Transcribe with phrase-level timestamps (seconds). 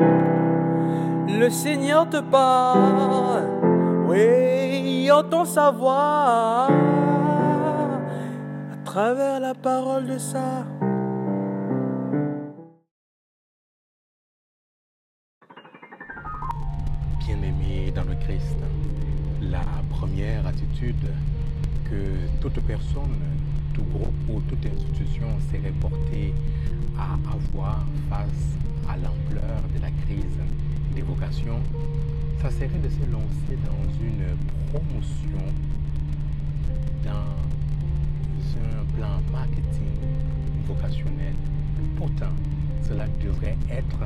[0.00, 3.44] Le Seigneur te parle,
[4.06, 6.68] oui, entend sa voix
[8.72, 10.64] à travers la parole de ça.
[17.26, 18.56] Bien-aimé dans le Christ,
[19.42, 21.06] la première attitude
[21.88, 23.18] que toute personne,
[23.74, 26.34] tout groupe ou toute institution serait portée
[26.98, 28.58] à avoir face
[28.90, 30.38] à l'ampleur de la crise
[30.94, 31.60] des vocations,
[32.42, 34.36] ça serait de se lancer dans une
[34.72, 35.46] promotion,
[37.04, 37.38] dans
[38.58, 39.94] un plan marketing
[40.66, 41.34] vocationnel.
[41.96, 42.34] Pourtant,
[42.82, 44.00] cela devrait être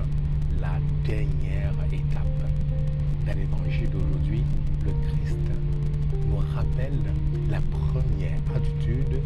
[0.61, 2.41] la dernière étape.
[3.27, 4.45] Dans l'évangile d'aujourd'hui,
[4.85, 5.39] le Christ
[6.29, 7.01] nous rappelle
[7.51, 9.19] la première attitude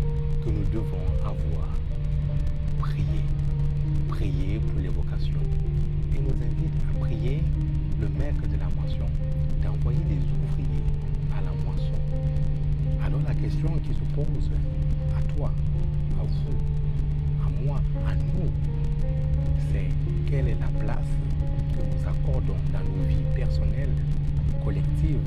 [5.18, 5.40] vocations.
[6.14, 7.42] Et nous invite à prier
[8.00, 9.06] le maître de la moisson
[9.62, 10.84] d'envoyer des ouvriers
[11.36, 11.98] à la moisson.
[13.05, 14.50] Alors la question qui se pose
[15.16, 15.52] à toi,
[16.20, 18.50] à vous, à moi, à nous,
[19.70, 19.88] c'est
[20.30, 21.08] quelle est la place
[21.72, 23.94] que nous accordons dans nos vies personnelles,
[24.64, 25.19] collectives,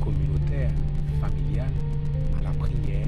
[0.00, 0.72] communautaires,
[1.20, 1.72] familiales,
[2.38, 3.06] à la prière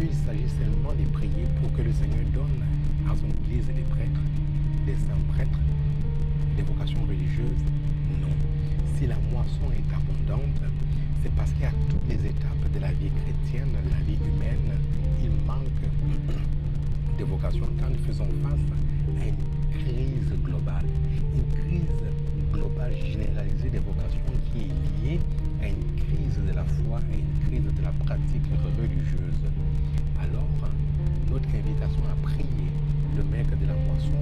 [0.00, 2.64] qu'il s'agit seulement de prier pour que le Seigneur donne
[3.06, 4.24] à son Église des prêtres,
[4.86, 5.60] des saints prêtres,
[6.56, 7.64] des vocations religieuses
[8.20, 8.32] Non.
[8.96, 10.62] Si la moisson est abondante,
[11.22, 14.72] c'est parce qu'à toutes les étapes de la vie chrétienne, de la vie humaine,
[15.22, 15.84] il manque
[17.18, 18.66] de vocations quand nous faisons face
[19.20, 20.86] à une crise globale,
[21.36, 22.04] une crise
[22.52, 23.99] globale généralisée des vocations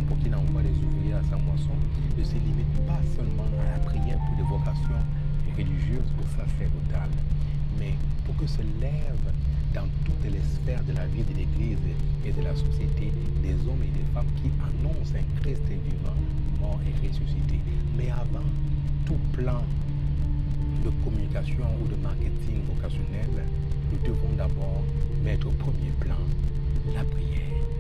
[0.09, 1.77] pour qu'il envoie les ouvriers à sa moisson
[2.17, 5.03] ne se limite pas seulement à la prière pour des vocations
[5.57, 7.15] religieuses ou sacerdotales,
[7.79, 7.95] mais
[8.25, 9.25] pour que se lève
[9.75, 11.79] dans toutes les sphères de la vie de l'Église
[12.25, 13.13] et de la société
[13.43, 16.19] des hommes et des femmes qui annoncent un Christ vivant,
[16.61, 17.61] mort et ressuscité.
[17.97, 18.47] Mais avant
[19.07, 19.63] tout plan
[20.85, 23.47] de communication ou de marketing vocationnel,
[23.93, 24.83] nous devons d'abord
[25.23, 26.19] mettre au premier plan
[26.95, 27.78] la prière.